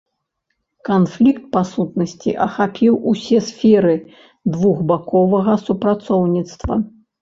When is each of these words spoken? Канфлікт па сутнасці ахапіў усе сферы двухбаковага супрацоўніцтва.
Канфлікт 0.87 1.43
па 1.57 1.61
сутнасці 1.73 2.35
ахапіў 2.47 2.93
усе 3.13 3.45
сферы 3.51 3.95
двухбаковага 4.57 5.53
супрацоўніцтва. 5.69 6.85